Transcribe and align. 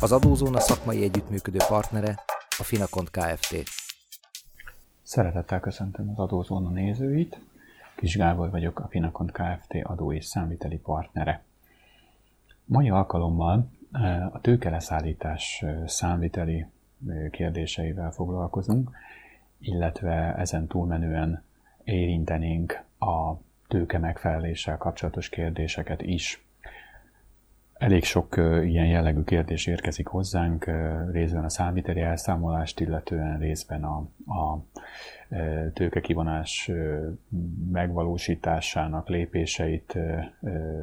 Az 0.00 0.12
Adózóna 0.12 0.60
szakmai 0.60 1.02
együttműködő 1.02 1.58
partnere 1.68 2.18
a 2.58 2.62
Finakont 2.62 3.10
Kft. 3.10 3.62
Szeretettel 5.02 5.60
köszöntöm 5.60 6.10
az 6.10 6.18
Adózóna 6.18 6.68
nézőit. 6.68 7.40
Kis 7.96 8.16
Gábor 8.16 8.50
vagyok, 8.50 8.78
a 8.78 8.86
Finakont 8.88 9.32
Kft. 9.32 9.74
adó 9.82 10.12
és 10.12 10.24
számviteli 10.24 10.76
partnere. 10.76 11.42
Mai 12.64 12.90
alkalommal 12.90 13.70
eh, 13.92 14.34
a 14.34 14.40
tőkeleszállítás 14.40 15.62
eh, 15.62 15.86
számviteli 15.86 16.66
eh, 17.08 17.30
kérdéseivel 17.30 18.10
foglalkozunk, 18.10 18.90
illetve 19.58 20.34
ezen 20.34 20.66
túlmenően 20.66 21.42
érintenénk 21.84 22.82
a 22.98 23.34
tőke 23.68 23.98
megfeleléssel 23.98 24.76
kapcsolatos 24.76 25.28
kérdéseket 25.28 26.02
is. 26.02 26.45
Elég 27.78 28.04
sok 28.04 28.36
ilyen 28.62 28.86
jellegű 28.86 29.22
kérdés 29.22 29.66
érkezik 29.66 30.06
hozzánk, 30.06 30.70
részben 31.12 31.44
a 31.44 31.48
számviteli 31.48 32.00
elszámolást, 32.00 32.80
illetően 32.80 33.38
részben 33.38 33.84
a, 33.84 33.96
a 34.32 34.64
tőkekivonás 35.72 36.70
megvalósításának 37.72 39.08
lépéseit 39.08 39.98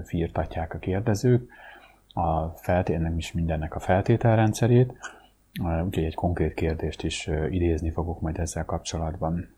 firtatják 0.03 0.73
a 0.73 0.77
kérdezők, 0.77 1.49
a 2.13 2.47
feltétlenül 2.47 3.17
is 3.17 3.31
mindennek 3.31 3.75
a 3.75 3.79
feltételrendszerét, 3.79 4.93
úgyhogy 5.61 6.03
egy 6.03 6.15
konkrét 6.15 6.53
kérdést 6.53 7.03
is 7.03 7.29
idézni 7.49 7.91
fogok 7.91 8.21
majd 8.21 8.39
ezzel 8.39 8.65
kapcsolatban. 8.65 9.49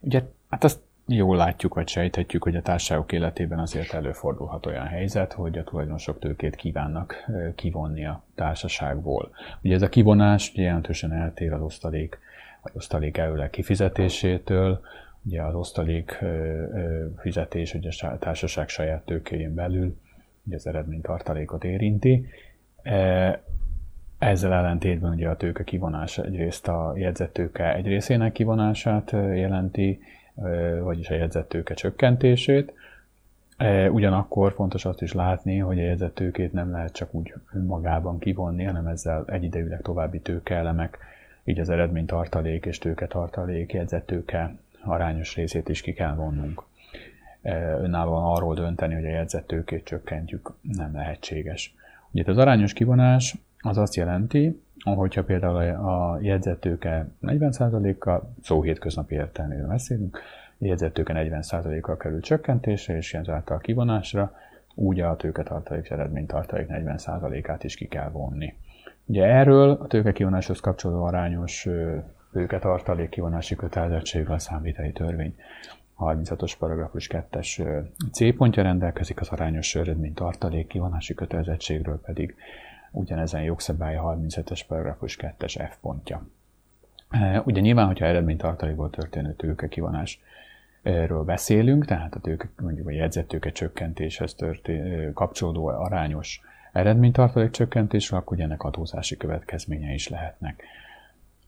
Ugye, 0.00 0.22
hát 0.48 0.64
azt 0.64 0.80
jól 1.06 1.36
látjuk, 1.36 1.74
vagy 1.74 1.88
sejthetjük, 1.88 2.42
hogy 2.42 2.56
a 2.56 2.62
társaságok 2.62 3.12
életében 3.12 3.58
azért 3.58 3.92
előfordulhat 3.92 4.66
olyan 4.66 4.86
helyzet, 4.86 5.32
hogy 5.32 5.58
a 5.58 5.64
tulajdonosok 5.64 6.18
tőkét 6.18 6.56
kívánnak 6.56 7.30
kivonni 7.54 8.06
a 8.06 8.22
társaságból. 8.34 9.30
Ugye 9.62 9.74
ez 9.74 9.82
a 9.82 9.88
kivonás 9.88 10.52
jelentősen 10.54 11.12
eltér 11.12 11.52
az 11.52 11.60
osztalék, 11.60 12.18
vagy 12.62 12.72
osztalék 12.74 13.16
előleg 13.16 13.50
kifizetésétől, 13.50 14.80
ugye 15.22 15.42
az 15.42 15.54
osztalék 15.54 16.18
fizetés 17.16 17.74
ugye 17.74 17.90
a 18.00 18.18
társaság 18.18 18.68
saját 18.68 19.04
tőkéjén 19.04 19.54
belül 19.54 19.96
ugye 20.46 20.56
az 20.56 20.66
eredménytartalékot 20.66 21.64
érinti. 21.64 22.26
Ezzel 24.18 24.52
ellentétben 24.52 25.12
ugye 25.12 25.28
a 25.28 25.36
tőke 25.36 25.64
kivonása 25.64 26.24
egyrészt 26.24 26.68
a 26.68 26.92
jegyzettőke 26.96 27.74
egy 27.74 27.86
részének 27.86 28.32
kivonását 28.32 29.10
jelenti, 29.12 30.00
vagyis 30.82 31.10
a 31.10 31.14
jegyzettőke 31.14 31.74
csökkentését. 31.74 32.72
Ugyanakkor 33.90 34.52
fontos 34.52 34.84
azt 34.84 35.02
is 35.02 35.12
látni, 35.12 35.58
hogy 35.58 35.78
a 35.78 35.82
jegyzettőkét 35.82 36.52
nem 36.52 36.70
lehet 36.70 36.92
csak 36.92 37.14
úgy 37.14 37.34
önmagában 37.52 38.18
kivonni, 38.18 38.64
hanem 38.64 38.86
ezzel 38.86 39.24
egyidejűleg 39.26 39.80
további 39.82 40.20
tőkeelemek, 40.20 40.98
így 41.44 41.60
az 41.60 41.68
eredménytartalék 41.68 42.66
és 42.66 42.78
tőketartalék, 42.78 43.72
jegyzettőke 43.72 44.54
arányos 44.80 45.34
részét 45.36 45.68
is 45.68 45.80
ki 45.80 45.92
kell 45.92 46.14
vonnunk. 46.14 46.62
Önállóan 47.80 48.36
arról 48.36 48.54
dönteni, 48.54 48.94
hogy 48.94 49.04
a 49.04 49.08
jegyzettőkét 49.08 49.84
csökkentjük, 49.84 50.52
nem 50.72 50.94
lehetséges. 50.94 51.74
Ugye 52.10 52.22
az 52.26 52.38
arányos 52.38 52.72
kivonás 52.72 53.36
az 53.58 53.78
azt 53.78 53.94
jelenti, 53.94 54.62
hogyha 54.84 55.24
például 55.24 55.56
a 55.86 56.18
jegyzettőke 56.20 57.08
40%-kal, 57.22 58.34
szó 58.42 58.62
hétköznapi 58.62 59.14
értelmében 59.14 59.68
beszélünk, 59.68 60.18
a 60.58 60.64
jegyzettőke 60.64 61.12
40%-kal 61.16 61.96
kerül 61.96 62.20
csökkentésre, 62.20 62.96
és 62.96 63.14
ezáltal 63.14 63.58
kivonásra, 63.58 64.32
úgy 64.74 65.00
a 65.00 65.16
tőketartalék 65.16 65.90
eredménytartalék 65.90 66.66
40%-át 66.70 67.64
is 67.64 67.74
ki 67.74 67.86
kell 67.88 68.10
vonni. 68.10 68.54
Ugye 69.04 69.24
erről 69.24 69.70
a 69.70 69.86
tőkekivonáshoz 69.86 70.60
kapcsolódó 70.60 71.04
arányos 71.04 71.68
tőketartalék 72.32 73.08
kivonási 73.08 73.54
kötelezettségről 73.54 74.34
a 74.34 74.38
számviteli 74.38 74.92
törvény 74.92 75.34
36-os 75.98 76.52
paragrafus 76.58 77.08
2-es 77.12 77.82
C 78.12 78.36
pontja 78.36 78.62
rendelkezik, 78.62 79.20
az 79.20 79.28
arányos 79.28 79.74
eredménytartalék 79.74 80.66
kivonási 80.66 81.14
kötelezettségről 81.14 82.00
pedig 82.00 82.34
ugyanezen 82.90 83.42
jogszabály 83.42 83.98
37-es 84.02 84.60
paragrafus 84.68 85.18
2-es 85.20 85.68
F 85.70 85.76
pontja. 85.80 86.26
E, 87.10 87.42
ugye 87.44 87.60
nyilván, 87.60 87.86
hogyha 87.86 88.04
eredménytartalékból 88.04 88.90
történő 88.90 89.32
tőke 89.32 89.68
kivonás 89.68 90.20
erről 90.82 91.24
beszélünk, 91.24 91.84
tehát 91.84 92.14
a 92.14 92.20
tőke, 92.20 92.48
mondjuk 92.62 92.86
a 92.86 92.90
jegyzettőke 92.90 93.50
csökkentéshez 93.52 94.34
történ, 94.34 95.12
kapcsolódó 95.12 95.66
arányos 95.66 96.40
eredménytartalék 96.72 97.50
csökkentésről, 97.50 98.18
akkor 98.18 98.36
ugye 98.36 98.44
ennek 98.44 98.62
adózási 98.62 99.16
következménye 99.16 99.92
is 99.92 100.08
lehetnek. 100.08 100.62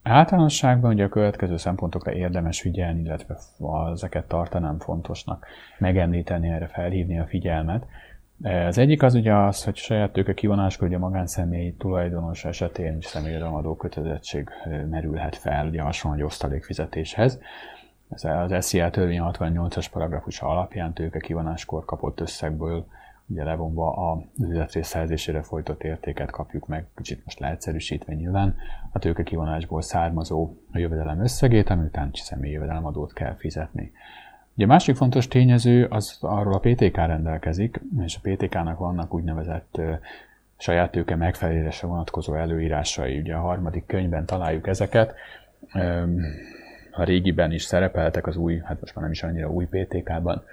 Általánosságban 0.03 0.93
ugye 0.93 1.03
a 1.03 1.09
következő 1.09 1.57
szempontokra 1.57 2.13
érdemes 2.13 2.61
figyelni, 2.61 3.01
illetve 3.01 3.37
ezeket 3.91 4.27
tartanám 4.27 4.79
fontosnak 4.79 5.45
megemlíteni, 5.77 6.47
erre 6.47 6.67
felhívni 6.67 7.19
a 7.19 7.25
figyelmet. 7.25 7.85
Az 8.41 8.77
egyik 8.77 9.03
az 9.03 9.15
ugye 9.15 9.35
az, 9.35 9.63
hogy 9.63 9.75
saját 9.75 10.13
tőke 10.13 10.33
kivonáskor 10.33 10.87
ugye 10.87 10.95
a 10.95 10.99
magánszemély 10.99 11.75
tulajdonos 11.77 12.45
esetén 12.45 12.97
személyadalmadó 13.01 13.75
kötelezettség 13.75 14.49
merülhet 14.89 15.35
fel, 15.35 15.67
ugye 15.67 15.81
hasonló 15.81 16.17
egy 16.17 16.23
osztalékfizetéshez. 16.23 17.39
Ez 18.09 18.23
az 18.23 18.65
SZIA 18.65 18.89
törvény 18.89 19.21
68-as 19.23 19.87
paragrafusa 19.91 20.47
alapján 20.47 20.93
tőke 20.93 21.19
kivonáskor 21.19 21.85
kapott 21.85 22.19
összegből 22.19 22.85
ugye 23.27 23.43
levonva 23.43 24.11
a 24.11 24.23
üzletrész 24.39 24.87
szerzésére 24.87 25.41
folytott 25.41 25.83
értéket 25.83 26.31
kapjuk 26.31 26.67
meg, 26.67 26.87
kicsit 26.95 27.25
most 27.25 27.39
leegyszerűsítve 27.39 28.13
nyilván, 28.13 28.55
a 28.91 28.99
tőke 28.99 29.23
kivonásból 29.23 29.81
származó 29.81 30.53
a 30.71 30.77
jövedelem 30.77 31.21
összegét, 31.21 31.69
ami 31.69 31.85
után 31.85 32.09
személyi 32.13 32.53
jövedelemadót 32.53 33.13
kell 33.13 33.35
fizetni. 33.35 33.91
Ugye 34.55 34.65
másik 34.65 34.95
fontos 34.95 35.27
tényező 35.27 35.85
az 35.85 36.17
arról 36.21 36.53
a 36.53 36.59
PTK 36.59 36.95
rendelkezik, 36.95 37.79
és 38.03 38.15
a 38.21 38.29
PTK-nak 38.29 38.79
vannak 38.79 39.13
úgynevezett 39.13 39.81
saját 40.57 40.91
tőke 40.91 41.15
megfelelésre 41.15 41.87
vonatkozó 41.87 42.35
előírásai. 42.35 43.19
Ugye 43.19 43.35
a 43.35 43.39
harmadik 43.39 43.85
könyvben 43.85 44.25
találjuk 44.25 44.67
ezeket. 44.67 45.13
A 46.91 47.03
régiben 47.03 47.51
is 47.51 47.63
szerepeltek 47.63 48.27
az 48.27 48.35
új, 48.35 48.61
hát 48.63 48.79
most 48.79 48.95
már 48.95 49.03
nem 49.03 49.11
is 49.11 49.23
annyira 49.23 49.49
új 49.49 49.65
PTK-ban 49.65 50.43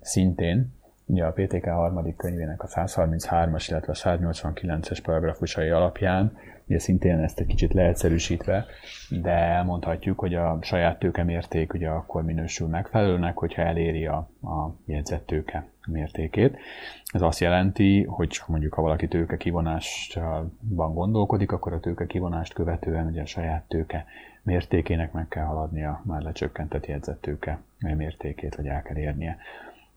szintén. 0.00 0.72
Ugye 1.06 1.24
a 1.24 1.32
PTK 1.32 1.64
harmadik 1.64 2.16
könyvének 2.16 2.62
a 2.62 2.66
133-as, 2.66 3.66
illetve 3.68 3.92
a 3.92 4.16
189-es 4.18 4.98
paragrafusai 5.02 5.68
alapján 5.68 6.36
ugye 6.70 6.78
szintén 6.78 7.18
ezt 7.18 7.40
egy 7.40 7.46
kicsit 7.46 7.72
leegyszerűsítve, 7.72 8.66
de 9.08 9.30
elmondhatjuk, 9.30 10.18
hogy 10.18 10.34
a 10.34 10.58
saját 10.62 10.98
tőke 10.98 11.22
mérték 11.22 11.72
ugye 11.72 11.88
akkor 11.88 12.22
minősül 12.22 12.68
megfelelőnek, 12.68 13.36
hogyha 13.36 13.62
eléri 13.62 14.06
a, 14.06 14.16
a 14.42 14.74
jegyzett 14.84 15.26
tőke 15.26 15.68
mértékét. 15.86 16.56
Ez 17.04 17.22
azt 17.22 17.40
jelenti, 17.40 18.04
hogy 18.04 18.40
mondjuk 18.46 18.74
ha 18.74 18.82
valaki 18.82 19.08
tőke 19.08 19.36
kivonásban 19.36 20.94
gondolkodik, 20.94 21.52
akkor 21.52 21.72
a 21.72 21.80
tőke 21.80 22.06
kivonást 22.06 22.52
követően 22.52 23.06
ugye 23.06 23.22
a 23.22 23.26
saját 23.26 23.64
tőke 23.68 24.06
mértékének 24.42 25.12
meg 25.12 25.28
kell 25.28 25.44
haladnia 25.44 26.02
már 26.04 26.22
lecsökkentett 26.22 26.86
jegyzett 26.86 27.20
tőke 27.20 27.60
mértékét, 27.78 28.54
vagy 28.54 28.66
el 28.66 28.82
kell 28.82 28.96
érnie. 28.96 29.36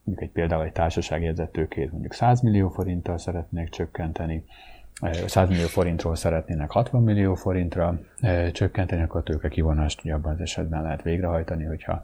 Mondjuk 0.03 0.27
egy 0.27 0.33
például 0.33 0.63
egy 0.63 0.71
társaság 0.71 1.23
jegyzett 1.23 1.51
tőkét 1.51 1.91
mondjuk 1.91 2.13
100 2.13 2.41
millió 2.41 2.69
forinttal 2.69 3.17
szeretnék 3.17 3.69
csökkenteni, 3.69 4.45
100 5.25 5.49
millió 5.49 5.67
forintról 5.67 6.15
szeretnének 6.15 6.71
60 6.71 7.03
millió 7.03 7.35
forintra 7.35 7.99
csökkenteni, 8.51 9.01
akkor 9.01 9.19
a 9.19 9.23
tőke 9.23 9.47
kivonást 9.47 10.01
ugye 10.03 10.13
abban 10.13 10.33
az 10.33 10.41
esetben 10.41 10.81
lehet 10.81 11.01
végrehajtani, 11.01 11.63
hogyha 11.63 12.03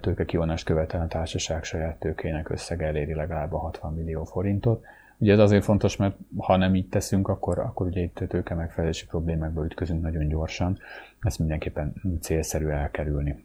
tőke 0.00 0.24
kivonást 0.24 0.64
követel 0.64 1.00
a 1.00 1.06
társaság 1.06 1.64
saját 1.64 1.98
tőkének 1.98 2.48
összege 2.50 2.86
eléri 2.86 3.14
legalább 3.14 3.52
a 3.52 3.58
60 3.58 3.94
millió 3.94 4.24
forintot. 4.24 4.84
Ugye 5.18 5.32
ez 5.32 5.38
azért 5.38 5.64
fontos, 5.64 5.96
mert 5.96 6.16
ha 6.36 6.56
nem 6.56 6.74
így 6.74 6.88
teszünk, 6.88 7.28
akkor, 7.28 7.58
akkor 7.58 7.86
ugye 7.86 8.00
itt 8.00 8.24
tőke 8.28 8.54
megfelelési 8.54 9.06
problémákba 9.06 9.64
ütközünk 9.64 10.02
nagyon 10.02 10.28
gyorsan. 10.28 10.78
Ezt 11.20 11.38
mindenképpen 11.38 11.92
célszerű 12.20 12.66
elkerülni. 12.66 13.44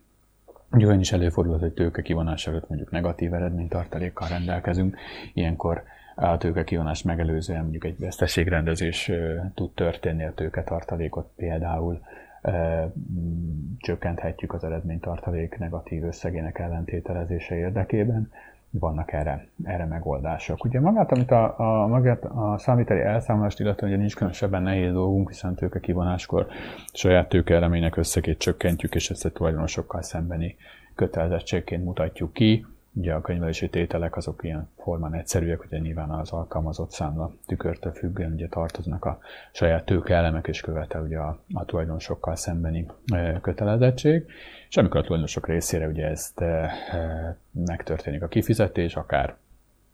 Ugye 0.72 0.86
olyan 0.86 1.00
is 1.00 1.12
előfordulhat, 1.12 1.62
hogy 1.62 1.74
tőke 1.74 2.02
kivonás 2.02 2.48
előtt 2.48 2.70
mondjuk 2.70 2.92
negatív 2.92 3.34
eredménytartalékkal 3.34 4.28
rendelkezünk, 4.28 4.98
ilyenkor 5.34 5.84
a 6.20 6.38
tőke 6.38 6.64
kivonás 6.64 7.02
megelőzően 7.02 7.62
mondjuk 7.62 7.86
egy 7.86 8.00
veszteségrendezés 8.00 9.12
tud 9.54 9.72
történni 9.74 10.24
a 10.24 10.34
tőketartalékot 10.34 11.30
például 11.36 12.02
csökkenthetjük 13.78 14.54
az 14.54 14.64
eredménytartalék 14.64 15.58
negatív 15.58 16.04
összegének 16.04 16.60
ellentételezése 16.60 17.56
érdekében. 17.56 18.32
Vannak 18.70 19.14
erre, 19.14 19.48
erre 19.64 19.86
megoldások. 19.86 20.64
Ugye 20.64 20.80
magát, 20.80 21.12
amit 21.12 21.32
a, 21.32 21.60
a, 21.60 21.88
magát 21.88 22.24
a 22.24 22.56
számíteli 22.58 23.02
elszámolást 23.02 23.60
illetve 23.60 23.88
ugye 23.88 23.96
nincs 23.96 24.16
különösebben 24.16 24.62
nehéz 24.62 24.92
dolgunk, 24.92 25.30
hiszen 25.30 25.56
tőke 25.56 25.80
kivonáskor 25.80 26.48
saját 26.94 27.30
tőkeeleménynek 27.30 27.98
összegét 27.98 28.38
csökkentjük, 28.38 28.96
és 28.96 29.10
ezt 29.10 29.26
a 29.26 29.30
tulajdonosokkal 29.30 30.02
szembeni 30.02 30.56
kötelezettségként 30.96 31.84
mutatjuk 31.84 32.34
ki 32.34 32.66
Ugye 32.98 33.14
a 33.14 33.22
könyvelési 33.22 33.70
tételek 33.70 34.16
azok 34.16 34.44
ilyen 34.44 34.70
formán 34.78 35.14
egyszerűek, 35.14 35.64
ugye 35.66 35.78
nyilván 35.78 36.10
az 36.10 36.32
alkalmazott 36.32 36.92
számla 36.92 37.34
tükörtől 37.46 37.92
függően 37.92 38.32
ugye 38.32 38.48
tartoznak 38.48 39.06
a 39.06 39.20
saját 39.52 39.86
tőkeelemek 39.86 40.48
és 40.48 40.62
követel 40.62 41.02
ugye 41.02 41.18
a, 41.18 41.40
a 41.54 41.66
tulajdonosokkal 41.66 42.36
szembeni 42.36 42.86
kötelezettség. 43.42 44.26
És 44.70 44.78
amikor 44.78 45.00
a 45.00 45.04
tulajdonosok 45.04 45.48
részére 45.48 45.88
ugye 45.88 46.08
ezt 46.08 46.40
e, 46.40 46.46
e, 46.46 47.38
megtörténik 47.52 48.22
a 48.22 48.28
kifizetés, 48.28 48.96
akár 48.96 49.36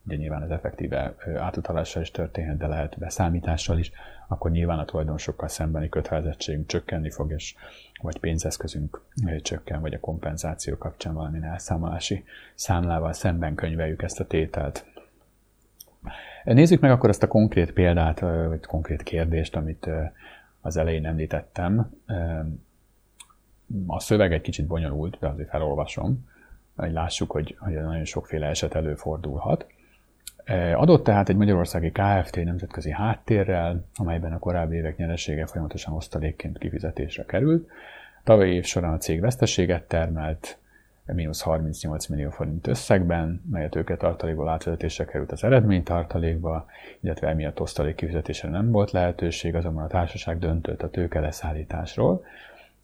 ugye 0.05 0.15
nyilván 0.15 0.43
ez 0.43 0.49
effektíve 0.49 1.15
átutalással 1.37 2.01
is 2.01 2.11
történhet, 2.11 2.57
de 2.57 2.67
lehet 2.67 2.97
beszámítással 2.97 3.77
is, 3.77 3.91
akkor 4.27 4.51
nyilván 4.51 4.79
a 4.79 4.85
tulajdonosokkal 4.85 5.47
szembeni 5.47 5.89
kötelezettségünk 5.89 6.67
csökkenni 6.67 7.09
fog, 7.09 7.31
és 7.31 7.55
vagy 8.01 8.19
pénzeszközünk 8.19 9.01
csökken, 9.41 9.81
vagy 9.81 9.93
a 9.93 9.99
kompenzáció 9.99 10.77
kapcsán 10.77 11.13
valamilyen 11.13 11.51
elszámolási 11.51 12.23
számlával 12.55 13.13
szemben 13.13 13.55
könyveljük 13.55 14.01
ezt 14.01 14.19
a 14.19 14.27
tételt. 14.27 14.85
Nézzük 16.43 16.79
meg 16.79 16.91
akkor 16.91 17.09
ezt 17.09 17.23
a 17.23 17.27
konkrét 17.27 17.73
példát, 17.73 18.19
vagy 18.19 18.65
konkrét 18.65 19.03
kérdést, 19.03 19.55
amit 19.55 19.89
az 20.61 20.77
elején 20.77 21.05
említettem. 21.05 21.91
A 23.87 23.99
szöveg 23.99 24.33
egy 24.33 24.41
kicsit 24.41 24.67
bonyolult, 24.67 25.17
de 25.19 25.27
azért 25.27 25.49
felolvasom, 25.49 26.29
hogy 26.75 26.91
lássuk, 26.91 27.31
hogy, 27.31 27.55
hogy 27.59 27.73
nagyon 27.73 28.05
sokféle 28.05 28.47
eset 28.47 28.75
előfordulhat. 28.75 29.65
Adott 30.75 31.03
tehát 31.03 31.29
egy 31.29 31.35
magyarországi 31.35 31.91
KFT 31.91 32.43
nemzetközi 32.43 32.91
háttérrel, 32.91 33.85
amelyben 33.95 34.33
a 34.33 34.39
korábbi 34.39 34.75
évek 34.75 34.97
nyeresége 34.97 35.45
folyamatosan 35.45 35.93
osztalékként 35.93 36.57
kifizetésre 36.57 37.25
került. 37.25 37.69
Tavalyi 38.23 38.53
év 38.53 38.65
során 38.65 38.93
a 38.93 38.97
cég 38.97 39.21
veszteséget 39.21 39.83
termelt, 39.83 40.57
mínusz 41.05 41.41
38 41.41 42.07
millió 42.07 42.29
forint 42.29 42.67
összegben, 42.67 43.41
mely 43.51 43.65
a 43.65 43.69
tőketartalékból 43.69 44.49
átvezetésre 44.49 45.05
került 45.05 45.31
az 45.31 45.43
eredménytartalékba, 45.43 46.65
illetve 46.99 47.27
emiatt 47.27 47.61
osztalék 47.61 47.95
kifizetésre 47.95 48.49
nem 48.49 48.71
volt 48.71 48.91
lehetőség, 48.91 49.55
azonban 49.55 49.83
a 49.83 49.87
társaság 49.87 50.39
döntött 50.39 50.81
a 50.81 50.89
tőke 50.89 51.19
leszállításról. 51.19 52.25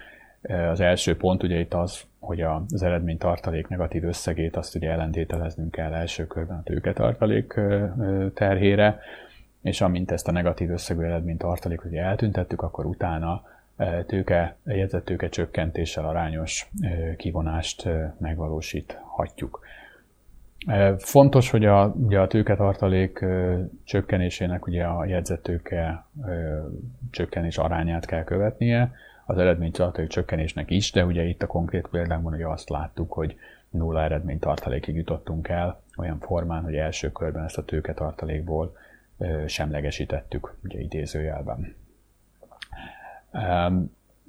Az 0.71 0.79
első 0.79 1.17
pont 1.17 1.43
ugye 1.43 1.59
itt 1.59 1.73
az, 1.73 2.01
hogy 2.19 2.41
az 2.41 2.83
eredmény 2.83 3.17
tartalék 3.17 3.67
negatív 3.67 4.03
összegét 4.03 4.55
azt 4.55 4.75
ugye 4.75 4.89
ellentételeznünk 4.89 5.71
kell 5.71 5.93
első 5.93 6.27
körben 6.27 6.57
a 6.57 6.63
tőketartalék 6.63 7.59
terhére, 8.33 8.99
és 9.61 9.81
amint 9.81 10.11
ezt 10.11 10.27
a 10.27 10.31
negatív 10.31 10.71
összegű 10.71 11.01
eredmény 11.01 11.37
tartalék 11.37 11.85
ugye 11.85 12.01
eltüntettük, 12.01 12.61
akkor 12.61 12.85
utána 12.85 13.43
tőke, 14.05 14.55
jegyzett 14.65 15.05
tőke 15.05 15.29
csökkentéssel 15.29 16.05
arányos 16.05 16.69
kivonást 17.17 17.87
megvalósíthatjuk. 18.17 19.59
Fontos, 20.97 21.49
hogy 21.49 21.65
a, 21.65 21.85
ugye 21.87 22.19
a 22.19 22.27
tőketartalék 22.27 23.25
csökkenésének 23.83 24.67
ugye 24.67 24.83
a 24.83 25.05
jegyzettőke 25.05 26.05
csökkenés 27.11 27.57
arányát 27.57 28.05
kell 28.05 28.23
követnie, 28.23 28.91
az 29.25 29.37
eredménytartalék 29.37 30.09
csökkenésnek 30.09 30.69
is, 30.69 30.91
de 30.91 31.05
ugye 31.05 31.23
itt 31.23 31.43
a 31.43 31.47
konkrét 31.47 31.87
példámban 31.87 32.33
ugye 32.33 32.47
azt 32.47 32.69
láttuk, 32.69 33.11
hogy 33.11 33.35
nulla 33.69 34.03
eredménytartalékig 34.03 34.95
jutottunk 34.95 35.47
el, 35.47 35.81
olyan 35.97 36.19
formán, 36.19 36.63
hogy 36.63 36.75
első 36.75 37.11
körben 37.11 37.43
ezt 37.43 37.57
a 37.57 37.65
tőketartalékból 37.65 38.77
semlegesítettük, 39.45 40.55
ugye 40.63 40.79
idézőjelben. 40.79 41.75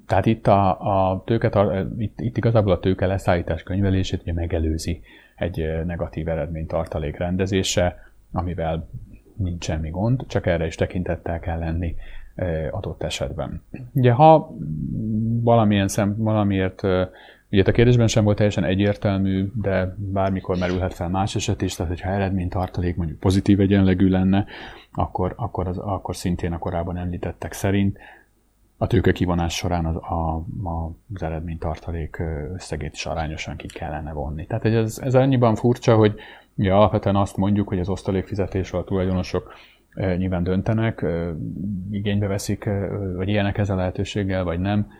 Tehát 0.07 0.25
itt, 0.25 0.47
a, 0.47 0.69
a 1.11 1.23
tőke, 1.25 1.85
itt, 1.97 2.19
itt 2.19 2.37
igazából 2.37 2.71
a 2.71 2.79
tőke 2.79 3.05
leszállítás 3.05 3.63
könyvelését 3.63 4.21
ugye 4.21 4.33
megelőzi 4.33 5.01
egy 5.35 5.85
negatív 5.85 6.27
eredmény 6.27 6.67
tartalék 6.67 7.17
rendezése, 7.17 8.11
amivel 8.31 8.89
nincs 9.35 9.63
semmi 9.63 9.89
gond, 9.89 10.23
csak 10.27 10.45
erre 10.45 10.65
is 10.65 10.75
tekintettel 10.75 11.39
kell 11.39 11.59
lenni 11.59 11.95
adott 12.71 13.03
esetben. 13.03 13.61
Ugye 13.93 14.11
ha 14.11 14.55
valamilyen 15.41 15.87
szem, 15.87 16.15
valamiért, 16.17 16.83
ugye 17.51 17.63
a 17.65 17.71
kérdésben 17.71 18.07
sem 18.07 18.23
volt 18.23 18.35
teljesen 18.35 18.63
egyértelmű, 18.63 19.51
de 19.61 19.95
bármikor 19.97 20.57
merülhet 20.57 20.93
fel 20.93 21.09
más 21.09 21.35
eset 21.35 21.61
is, 21.61 21.75
tehát 21.75 21.91
hogyha 21.91 22.09
eredménytartalék 22.09 22.95
mondjuk 22.95 23.19
pozitív 23.19 23.59
egyenlegű 23.59 24.09
lenne, 24.09 24.45
akkor, 24.91 25.33
akkor, 25.37 25.67
az, 25.67 25.77
akkor 25.77 26.15
szintén 26.15 26.53
a 26.53 26.57
korábban 26.57 26.97
említettek 26.97 27.53
szerint 27.53 27.97
a 28.83 28.87
tőke 28.87 29.11
kivonás 29.11 29.55
során 29.55 29.85
az, 29.85 29.95
a, 29.95 30.35
a, 30.63 30.91
az 31.13 31.23
eredménytartalék 31.23 32.21
összegét 32.53 32.93
is 32.93 33.05
arányosan 33.05 33.55
ki 33.55 33.67
kellene 33.67 34.13
vonni. 34.13 34.45
Tehát 34.45 34.65
ez, 34.65 34.99
ez 35.03 35.15
annyiban 35.15 35.55
furcsa, 35.55 35.95
hogy 35.95 36.15
ja, 36.55 36.77
alapvetően 36.77 37.15
azt 37.15 37.37
mondjuk, 37.37 37.67
hogy 37.67 37.79
az 37.79 37.89
osztalékfizetésről 37.89 38.81
a 38.81 38.83
tulajdonosok 38.83 39.53
nyilván 39.95 40.43
döntenek, 40.43 41.05
igénybe 41.91 42.27
veszik, 42.27 42.69
vagy 43.15 43.29
ilyenek 43.29 43.57
ezzel 43.57 43.75
a 43.75 43.79
lehetőséggel, 43.79 44.43
vagy 44.43 44.59
nem, 44.59 44.91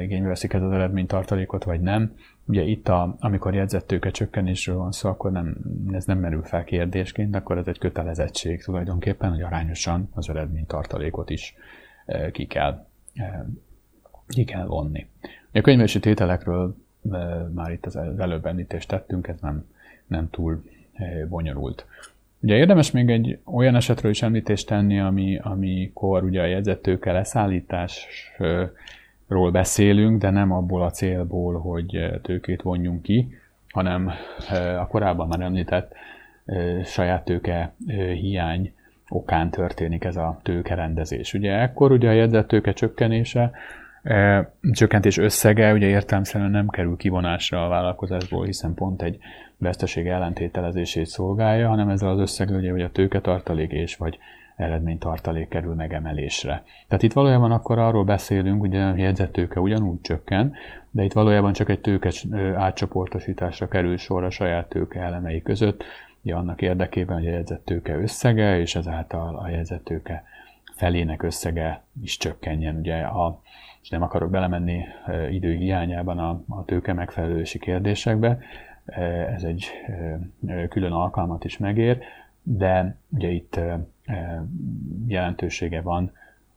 igénybe 0.00 0.28
veszik 0.28 0.52
ez 0.52 0.62
az 0.62 0.72
eredménytartalékot, 0.72 1.64
vagy 1.64 1.80
nem. 1.80 2.14
Ugye 2.44 2.62
itt, 2.62 2.88
a, 2.88 3.16
amikor 3.20 3.54
jegyzett 3.54 3.86
tőke 3.86 4.10
csökkenésről 4.10 4.76
van 4.76 4.92
szó, 4.92 5.08
akkor 5.08 5.32
nem, 5.32 5.56
ez 5.92 6.04
nem 6.04 6.18
merül 6.18 6.42
fel 6.42 6.64
kérdésként, 6.64 7.34
akkor 7.34 7.58
ez 7.58 7.66
egy 7.66 7.78
kötelezettség 7.78 8.62
tulajdonképpen, 8.62 9.30
hogy 9.30 9.42
arányosan 9.42 10.08
az 10.14 10.28
eredménytartalékot 10.28 11.30
is 11.30 11.54
ki 12.32 12.46
kell 12.46 12.90
ki 14.26 14.44
kell 14.44 14.66
vonni. 14.66 15.06
A 15.52 15.60
könyvelési 15.60 16.00
tételekről 16.00 16.76
már 17.54 17.72
itt 17.72 17.86
az 17.86 17.96
előbb 17.96 18.46
említést 18.46 18.88
tettünk, 18.88 19.28
ez 19.28 19.40
nem, 19.40 19.66
nem 20.06 20.30
túl 20.30 20.64
bonyolult. 21.28 21.86
Ugye 22.40 22.56
érdemes 22.56 22.90
még 22.90 23.10
egy 23.10 23.38
olyan 23.44 23.74
esetről 23.74 24.10
is 24.10 24.22
említést 24.22 24.66
tenni, 24.66 25.00
ami, 25.00 25.38
amikor 25.42 26.24
ugye 26.24 26.40
a 26.40 26.46
jegyzettőke 26.46 27.12
leszállításról 27.12 28.70
beszélünk, 29.50 30.20
de 30.20 30.30
nem 30.30 30.52
abból 30.52 30.82
a 30.82 30.90
célból, 30.90 31.60
hogy 31.60 32.20
tőkét 32.22 32.62
vonjunk 32.62 33.02
ki, 33.02 33.34
hanem 33.68 34.10
a 34.78 34.86
korábban 34.86 35.28
már 35.28 35.40
említett 35.40 35.94
saját 36.84 37.24
tőke 37.24 37.72
hiány 38.20 38.72
okán 39.14 39.50
történik 39.50 40.04
ez 40.04 40.16
a 40.16 40.40
tőkerendezés. 40.42 41.34
Ugye 41.34 41.52
ekkor 41.52 41.92
ugye 41.92 42.08
a 42.08 42.12
jegyzett 42.12 42.48
tőke 42.48 42.72
csökkenése, 42.72 43.50
e, 44.02 44.50
csökkentés 44.72 45.18
összege 45.18 45.72
ugye 45.72 45.86
értelmszerűen 45.86 46.50
nem 46.50 46.68
kerül 46.68 46.96
kivonásra 46.96 47.64
a 47.64 47.68
vállalkozásból, 47.68 48.44
hiszen 48.44 48.74
pont 48.74 49.02
egy 49.02 49.18
veszteség 49.58 50.06
ellentételezését 50.06 51.06
szolgálja, 51.06 51.68
hanem 51.68 51.88
ezzel 51.88 52.08
az 52.08 52.18
összeggel 52.18 52.56
ugye, 52.56 52.70
hogy 52.70 52.82
a 52.82 52.90
tőketartalék 52.90 53.70
és 53.70 53.96
vagy 53.96 54.18
eredménytartalék 54.56 55.48
kerül 55.48 55.74
megemelésre. 55.74 56.64
Tehát 56.88 57.02
itt 57.02 57.12
valójában 57.12 57.52
akkor 57.52 57.78
arról 57.78 58.04
beszélünk, 58.04 58.62
ugye 58.62 58.82
a 58.82 58.96
jegyzettőke 58.96 59.60
ugyanúgy 59.60 60.00
csökken, 60.00 60.54
de 60.90 61.02
itt 61.02 61.12
valójában 61.12 61.52
csak 61.52 61.68
egy 61.68 61.80
tőke 61.80 62.10
átcsoportosításra 62.56 63.68
kerül 63.68 63.96
sor 63.96 64.24
a 64.24 64.30
saját 64.30 64.68
tőke 64.68 65.00
elemei 65.00 65.42
között, 65.42 65.84
ugye 66.22 66.34
annak 66.34 66.62
érdekében, 66.62 67.16
hogy 67.16 67.26
a 67.26 67.30
jegyzettőke 67.30 67.96
összege, 67.96 68.58
és 68.58 68.74
ezáltal 68.74 69.36
a 69.36 69.48
jegyzettőke 69.48 70.24
felének 70.74 71.22
összege 71.22 71.82
is 72.02 72.16
csökkenjen. 72.16 72.76
Ugye 72.76 72.96
a, 72.96 73.40
és 73.82 73.88
nem 73.88 74.02
akarok 74.02 74.30
belemenni 74.30 74.84
idő 75.30 75.54
hiányában 75.54 76.18
a, 76.18 76.42
a 76.48 76.64
tőke 76.64 76.92
megfelelési 76.92 77.58
kérdésekbe, 77.58 78.38
ez 79.34 79.42
egy 79.42 79.70
külön 80.68 80.92
alkalmat 80.92 81.44
is 81.44 81.58
megér, 81.58 81.98
de 82.42 82.96
ugye 83.08 83.28
itt 83.28 83.60
jelentősége 85.06 85.80
van, 85.80 86.12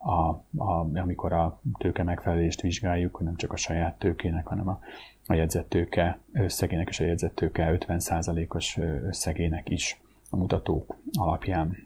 a, 0.06 0.44
a, 0.58 0.88
amikor 0.96 1.34
a 1.34 1.60
tőke 1.78 2.04
megfelelést 2.04 2.62
vizsgáljuk, 2.62 3.16
hogy 3.16 3.26
nem 3.26 3.36
csak 3.36 3.54
a 3.54 3.58
saját 3.58 4.00
tőkének, 4.00 4.48
hanem 4.48 4.68
a, 4.68 4.80
a 5.28 5.34
jegyzett 5.34 5.70
tőke 5.70 6.20
összegének 6.34 6.90
és 6.90 7.00
a 7.00 7.04
jegyzett 7.04 7.36
tőke 7.36 7.78
50%-os 7.80 8.80
összegének 9.08 9.70
is 9.70 10.02
a 10.30 10.36
mutatók 10.36 10.96
alapján. 11.20 11.78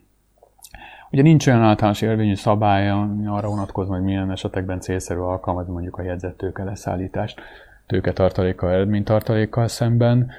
Ugye 1.10 1.22
nincs 1.22 1.46
olyan 1.46 1.62
általános 1.62 2.02
érvényű 2.02 2.34
szabály 2.34 2.90
arra 3.26 3.48
vonatkozóan, 3.48 3.96
hogy 3.96 4.06
milyen 4.06 4.30
esetekben 4.30 4.80
célszerű 4.80 5.20
alkalmazni 5.20 5.72
mondjuk 5.72 5.98
a 5.98 6.02
jegyzett 6.02 6.36
tőke 6.36 6.64
leszállítást 6.64 7.40
tőketartalékkal, 7.86 8.70
eredménytartalékkal 8.70 9.68
szemben. 9.68 10.30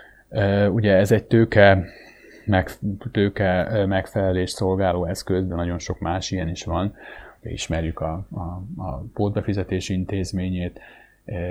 Ugye 0.69 0.95
ez 0.95 1.11
egy 1.11 1.23
tőke, 1.23 1.85
meg, 2.45 2.69
tőke 3.11 3.85
megfelelés 3.85 4.49
szolgáló 4.49 5.05
eszköz, 5.05 5.47
de 5.47 5.55
nagyon 5.55 5.79
sok 5.79 5.99
más 5.99 6.31
ilyen 6.31 6.49
is 6.49 6.63
van. 6.63 6.95
Ismerjük 7.43 7.99
a, 7.99 8.25
a, 8.31 8.63
a 8.81 9.03
pótbefizetési 9.13 9.93
intézményét, 9.93 10.79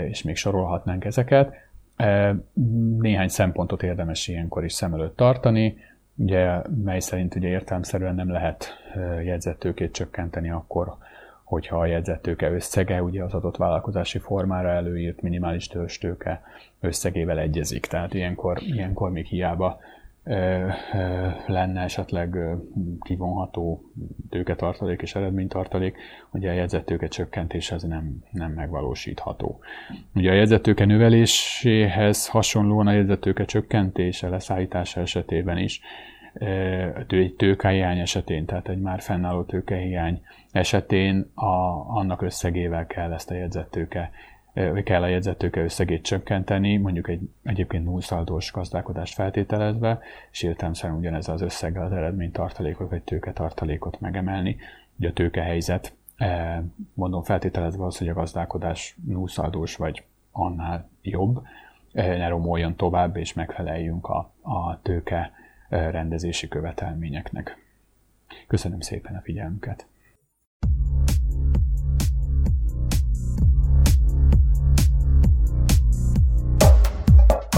és 0.08 0.22
még 0.22 0.36
sorolhatnánk 0.36 1.04
ezeket. 1.04 1.54
Néhány 2.98 3.28
szempontot 3.28 3.82
érdemes 3.82 4.28
ilyenkor 4.28 4.64
is 4.64 4.72
szem 4.72 4.94
előtt 4.94 5.16
tartani 5.16 5.76
ugye, 6.14 6.60
mely 6.84 7.00
szerint 7.00 7.34
ugye 7.34 7.48
értelmszerűen 7.48 8.14
nem 8.14 8.30
lehet 8.30 8.68
jegyzettőkét 9.24 9.92
csökkenteni 9.92 10.50
akkor, 10.50 10.96
hogyha 11.44 11.78
a 11.78 11.86
jegyzettőke 11.86 12.50
összege 12.50 13.02
ugye 13.02 13.24
az 13.24 13.34
adott 13.34 13.56
vállalkozási 13.56 14.18
formára 14.18 14.68
előírt 14.68 15.22
minimális 15.22 15.66
tőke 15.98 16.42
összegével 16.80 17.38
egyezik. 17.38 17.86
Tehát 17.86 18.14
ilyenkor, 18.14 18.62
ilyenkor 18.62 19.10
még 19.10 19.26
hiába 19.26 19.80
lenne 21.46 21.80
esetleg 21.82 22.36
kivonható 23.00 23.82
tőketartalék 24.30 25.02
és 25.02 25.14
eredménytartalék, 25.14 25.96
ugye 26.30 26.50
a 26.50 26.54
jegyzettőke 26.54 27.06
csökkentése 27.06 27.74
az 27.74 27.82
nem, 27.82 28.24
nem 28.30 28.52
megvalósítható. 28.52 29.60
Ugye 30.14 30.30
a 30.30 30.34
jegyzettőke 30.34 30.84
növeléséhez 30.84 32.28
hasonlóan 32.28 32.86
a 32.86 32.92
jegyzettőke 32.92 33.44
csökkentése, 33.44 34.28
leszállítása 34.28 35.00
esetében 35.00 35.58
is 35.58 35.80
egy 37.08 37.34
tőkehiány 37.36 37.98
esetén, 37.98 38.44
tehát 38.44 38.68
egy 38.68 38.80
már 38.80 39.00
fennálló 39.00 39.42
tőkehiány 39.42 40.22
esetén 40.52 41.30
a, 41.34 41.46
annak 41.88 42.22
összegével 42.22 42.86
kell 42.86 43.12
ezt 43.12 43.30
a 43.30 43.34
jegyzettőke 43.34 44.10
kell 44.84 45.02
a 45.02 45.06
jegyzettőke 45.06 45.62
összegét 45.62 46.02
csökkenteni, 46.02 46.76
mondjuk 46.76 47.08
egy 47.08 47.20
egyébként 47.42 47.84
nullszaldós 47.84 48.52
gazdálkodást 48.52 49.14
feltételezve, 49.14 50.00
és 50.30 50.42
értelemszerűen 50.42 50.98
ugyanez 50.98 51.28
az 51.28 51.40
összeggel 51.40 51.84
az 51.84 51.92
eredménytartalékot 51.92 52.90
vagy 52.90 53.02
tőketartalékot 53.02 54.00
megemelni. 54.00 54.56
Ugye 54.98 55.08
a 55.08 55.12
tőkehelyzet, 55.12 55.94
mondom 56.94 57.22
feltételezve 57.22 57.84
az, 57.84 57.98
hogy 57.98 58.08
a 58.08 58.14
gazdálkodás 58.14 58.96
nullszaldós 59.06 59.76
vagy 59.76 60.04
annál 60.32 60.88
jobb, 61.02 61.42
ne 61.92 62.28
romoljon 62.28 62.76
tovább, 62.76 63.16
és 63.16 63.32
megfeleljünk 63.32 64.08
a, 64.08 64.32
a 64.42 64.82
tőke 64.82 65.32
rendezési 65.68 66.48
követelményeknek. 66.48 67.56
Köszönöm 68.46 68.80
szépen 68.80 69.14
a 69.14 69.20
figyelmüket! 69.20 69.86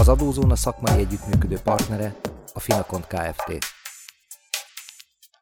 Az 0.03 0.09
Adózóna 0.09 0.55
szakmai 0.55 0.99
együttműködő 0.99 1.59
partnere 1.63 2.15
a 2.53 2.59
Finakont 2.59 3.07
Kft. 3.07 3.72